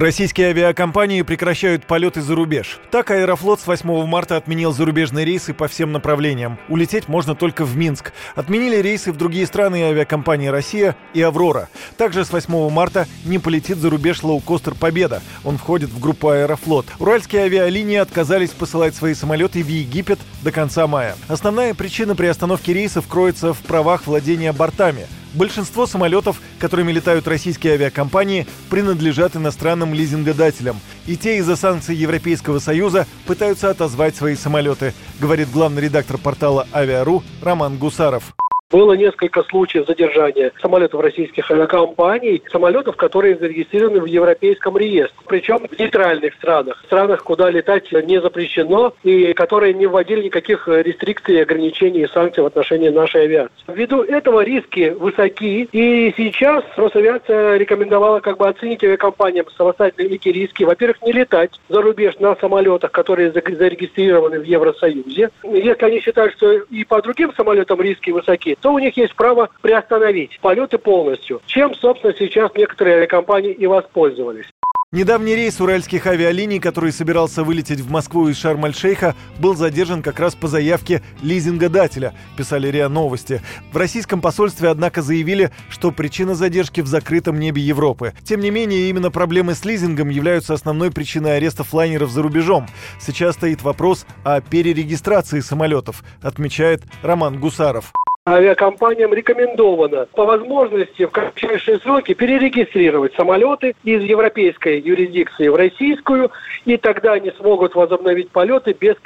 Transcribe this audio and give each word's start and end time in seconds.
Российские 0.00 0.46
авиакомпании 0.46 1.20
прекращают 1.20 1.84
полеты 1.84 2.22
за 2.22 2.34
рубеж. 2.34 2.80
Так 2.90 3.10
Аэрофлот 3.10 3.60
с 3.60 3.66
8 3.66 4.06
марта 4.06 4.38
отменил 4.38 4.72
зарубежные 4.72 5.26
рейсы 5.26 5.52
по 5.52 5.68
всем 5.68 5.92
направлениям. 5.92 6.58
Улететь 6.70 7.06
можно 7.06 7.34
только 7.34 7.66
в 7.66 7.76
Минск. 7.76 8.14
Отменили 8.34 8.76
рейсы 8.76 9.12
в 9.12 9.18
другие 9.18 9.46
страны 9.46 9.82
авиакомпании 9.82 10.46
«Россия» 10.46 10.96
и 11.12 11.20
«Аврора». 11.20 11.68
Также 11.98 12.24
с 12.24 12.32
8 12.32 12.70
марта 12.70 13.06
не 13.26 13.38
полетит 13.38 13.76
за 13.76 13.90
рубеж 13.90 14.22
лоукостер 14.22 14.74
«Победа». 14.74 15.20
Он 15.44 15.58
входит 15.58 15.90
в 15.90 16.00
группу 16.00 16.30
«Аэрофлот». 16.30 16.86
Уральские 16.98 17.42
авиалинии 17.42 17.98
отказались 17.98 18.52
посылать 18.52 18.94
свои 18.94 19.12
самолеты 19.12 19.62
в 19.62 19.68
Египет 19.68 20.18
до 20.40 20.50
конца 20.50 20.86
мая. 20.86 21.14
Основная 21.28 21.74
причина 21.74 22.16
приостановки 22.16 22.70
рейсов 22.70 23.06
кроется 23.06 23.52
в 23.52 23.58
правах 23.58 24.06
владения 24.06 24.54
бортами– 24.54 25.06
Большинство 25.34 25.86
самолетов, 25.86 26.40
которыми 26.58 26.92
летают 26.92 27.28
российские 27.28 27.74
авиакомпании, 27.74 28.46
принадлежат 28.68 29.36
иностранным 29.36 29.94
лизингодателям. 29.94 30.80
И 31.06 31.16
те 31.16 31.38
из-за 31.38 31.56
санкций 31.56 31.94
Европейского 31.94 32.58
Союза 32.58 33.06
пытаются 33.26 33.70
отозвать 33.70 34.16
свои 34.16 34.34
самолеты, 34.34 34.92
говорит 35.20 35.50
главный 35.50 35.82
редактор 35.82 36.18
портала 36.18 36.66
«Авиару» 36.72 37.22
Роман 37.42 37.78
Гусаров. 37.78 38.34
Было 38.70 38.92
несколько 38.92 39.42
случаев 39.42 39.88
задержания 39.88 40.52
самолетов 40.62 41.00
российских 41.00 41.50
авиакомпаний, 41.50 42.40
самолетов, 42.52 42.94
которые 42.94 43.36
зарегистрированы 43.36 44.00
в 44.00 44.04
Европейском 44.04 44.78
реестре, 44.78 45.16
причем 45.26 45.66
в 45.66 45.76
нейтральных 45.76 46.34
странах, 46.34 46.80
странах, 46.86 47.24
куда 47.24 47.50
летать 47.50 47.90
не 47.90 48.20
запрещено 48.20 48.94
и 49.02 49.32
которые 49.32 49.74
не 49.74 49.86
вводили 49.86 50.26
никаких 50.26 50.68
рестрикций, 50.68 51.42
ограничений 51.42 52.02
и 52.02 52.06
санкций 52.06 52.44
в 52.44 52.46
отношении 52.46 52.90
нашей 52.90 53.24
авиации. 53.24 53.50
Ввиду 53.66 54.02
этого 54.02 54.44
риски 54.44 54.90
высоки, 54.90 55.68
и 55.72 56.14
сейчас 56.16 56.62
Росавиация 56.76 57.56
рекомендовала 57.56 58.20
как 58.20 58.38
бы 58.38 58.48
оценить 58.48 58.84
авиакомпаниям 58.84 59.46
самостоятельно 59.56 60.14
эти 60.14 60.28
риски. 60.28 60.62
Во-первых, 60.62 61.02
не 61.02 61.12
летать 61.12 61.50
за 61.68 61.82
рубеж 61.82 62.20
на 62.20 62.36
самолетах, 62.36 62.92
которые 62.92 63.32
зарегистрированы 63.32 64.38
в 64.38 64.44
Евросоюзе. 64.44 65.30
Если 65.42 65.84
они 65.84 66.00
считают, 66.00 66.34
что 66.34 66.52
и 66.52 66.84
по 66.84 67.02
другим 67.02 67.32
самолетам 67.34 67.80
риски 67.80 68.10
высоки, 68.10 68.56
то 68.60 68.72
у 68.72 68.78
них 68.78 68.96
есть 68.96 69.14
право 69.14 69.48
приостановить 69.62 70.38
полеты 70.40 70.78
полностью, 70.78 71.40
чем, 71.46 71.74
собственно, 71.74 72.14
сейчас 72.18 72.52
некоторые 72.54 72.96
авиакомпании 72.96 73.52
и 73.52 73.66
воспользовались. 73.66 74.46
Недавний 74.92 75.36
рейс 75.36 75.60
уральских 75.60 76.08
авиалиний, 76.08 76.58
который 76.58 76.90
собирался 76.90 77.44
вылететь 77.44 77.78
в 77.78 77.88
Москву 77.92 78.26
из 78.26 78.36
Шарм-аль-Шейха, 78.38 79.14
был 79.38 79.54
задержан 79.54 80.02
как 80.02 80.18
раз 80.18 80.34
по 80.34 80.48
заявке 80.48 81.00
лизингодателя, 81.22 82.12
писали 82.36 82.66
РИА 82.66 82.88
Новости. 82.88 83.40
В 83.72 83.76
российском 83.76 84.20
посольстве, 84.20 84.68
однако, 84.68 85.00
заявили, 85.00 85.52
что 85.68 85.92
причина 85.92 86.34
задержки 86.34 86.80
в 86.80 86.88
закрытом 86.88 87.38
небе 87.38 87.62
Европы. 87.62 88.14
Тем 88.24 88.40
не 88.40 88.50
менее, 88.50 88.90
именно 88.90 89.12
проблемы 89.12 89.54
с 89.54 89.64
лизингом 89.64 90.08
являются 90.08 90.54
основной 90.54 90.90
причиной 90.90 91.36
арестов 91.36 91.72
лайнеров 91.72 92.10
за 92.10 92.22
рубежом. 92.22 92.66
Сейчас 93.00 93.36
стоит 93.36 93.62
вопрос 93.62 94.06
о 94.24 94.40
перерегистрации 94.40 95.38
самолетов, 95.38 96.02
отмечает 96.20 96.82
Роман 97.02 97.38
Гусаров 97.38 97.92
авиакомпаниям 98.34 99.12
рекомендовано 99.12 100.06
по 100.14 100.24
возможности 100.24 101.04
в 101.06 101.10
кратчайшие 101.10 101.78
сроки 101.78 102.14
перерегистрировать 102.14 103.14
самолеты 103.14 103.74
из 103.84 104.02
европейской 104.02 104.80
юрисдикции 104.80 105.48
в 105.48 105.56
российскую, 105.56 106.30
и 106.64 106.76
тогда 106.76 107.12
они 107.12 107.30
смогут 107.32 107.74
возобновить 107.74 108.30
полеты 108.30 108.76
без, 108.78 108.96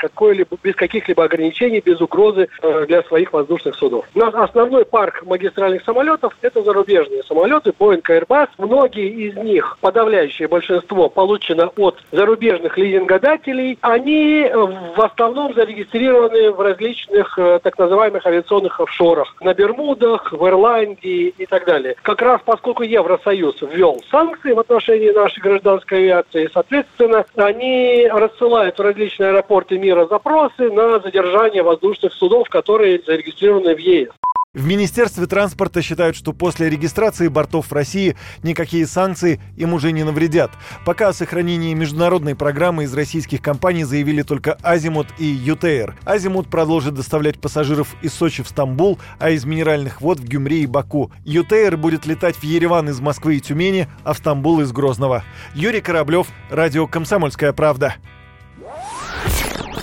без 0.63 0.75
каких-либо 0.75 1.25
ограничений, 1.25 1.81
без 1.85 2.01
угрозы 2.01 2.49
э, 2.63 2.87
для 2.87 3.03
своих 3.05 3.33
воздушных 3.33 3.75
судов. 3.77 4.05
Но 4.15 4.27
основной 4.27 4.85
парк 4.85 5.23
магистральных 5.25 5.83
самолетов– 5.85 6.37
это 6.43 6.63
зарубежные 6.63 7.23
самолеты 7.23 7.71
Boeing 7.71 8.03
Airbus. 8.03 8.49
Многие 8.59 9.09
из 9.09 9.37
них, 9.37 9.79
подавляющее 9.81 10.49
большинство, 10.49 11.09
получено 11.09 11.71
от 11.77 12.03
зарубежных 12.13 12.77
лизингодателей. 12.77 13.79
Они 13.81 14.43
э, 14.43 14.57
в 14.57 15.01
основном 15.01 15.55
зарегистрированы 15.55 16.53
в 16.53 16.61
различных 16.61 17.39
э, 17.39 17.61
так 17.63 17.79
называемых 17.79 18.27
авиационных 18.27 18.81
офшорах 18.81 19.14
офшорах, 19.15 19.35
на 19.41 19.55
Бермудах, 19.55 20.33
в 20.33 20.47
Ирландии 20.47 21.35
и 21.37 21.47
так 21.47 21.67
далее. 21.67 21.97
Как 22.03 22.21
раз 22.23 22.41
поскольку 22.45 22.83
Евросоюз 22.83 23.63
ввел 23.63 24.03
санкции 24.11 24.53
в 24.53 24.61
отношении 24.61 25.11
нашей 25.11 25.41
гражданской 25.41 25.99
авиации, 25.99 26.51
соответственно, 26.53 27.25
они 27.37 28.09
рассылают 28.11 28.79
в 28.79 28.83
различные 28.83 29.31
аэропорты 29.31 29.79
мира 29.79 30.07
запросы 30.07 30.71
на 30.71 30.99
задержание 31.01 31.63
воздушных 31.63 32.13
судов, 32.13 32.49
которые 32.49 33.01
зарегистрированы 33.01 33.75
в 33.75 33.79
ЕС. 33.79 34.09
В 34.55 34.67
Министерстве 34.67 35.27
транспорта 35.27 35.83
считают, 35.83 36.15
что 36.15 36.33
после 36.33 36.71
регистрации 36.71 37.27
бортов 37.27 37.67
в 37.67 37.73
России 37.73 38.17
никакие 38.45 38.87
санкции 38.87 39.41
им 39.57 39.75
уже 39.75 39.91
не 39.91 40.05
навредят. 40.05 40.53
Пока 40.85 41.09
о 41.09 41.13
сохранении 41.13 41.75
международной 41.75 42.37
программы 42.37 42.85
из 42.85 42.95
российских 42.95 43.43
компаний 43.43 43.83
заявили 43.83 44.23
только 44.23 44.53
Азимут 44.63 45.09
и 45.19 45.25
ЮТР. 45.25 45.97
Азимут 46.05 46.49
продолжит 46.51 46.95
доставлять 46.95 47.41
пассажиров 47.41 47.97
из 48.01 48.15
Сочи 48.15 48.45
в 48.45 48.49
Стамбул, 48.49 49.01
а 49.19 49.31
из 49.31 49.45
Минеральных 49.45 50.01
вод 50.01 50.21
в 50.21 50.25
Гюмри 50.25 50.63
и 50.63 50.67
Баку. 50.67 51.11
ЮТР 51.25 51.77
будет 51.77 52.07
летать 52.07 52.37
в 52.37 52.45
Ереван 52.45 52.89
из 52.89 53.01
Москвы 53.01 53.37
и 53.37 53.41
Тюмени, 53.41 53.89
а 54.05 54.13
в 54.13 54.19
Стамбул 54.19 54.61
из 54.61 54.71
Грозного. 54.71 55.25
Юрий 55.55 55.81
Кораблев, 55.81 56.29
Радио 56.49 56.87
«Комсомольская 56.87 57.53
правда». 57.53 57.97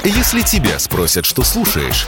Если 0.03 0.41
тебя 0.41 0.79
спросят, 0.79 1.25
что 1.25 1.43
слушаешь, 1.43 2.07